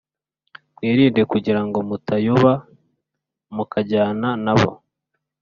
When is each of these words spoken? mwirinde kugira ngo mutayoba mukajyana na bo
mwirinde 0.75 1.21
kugira 1.31 1.61
ngo 1.65 1.77
mutayoba 1.89 2.53
mukajyana 3.55 4.29
na 4.45 4.53
bo 4.59 4.71